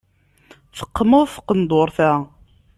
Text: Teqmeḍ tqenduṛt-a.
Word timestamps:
Teqmeḍ 0.77 1.27
tqenduṛt-a. 1.35 2.11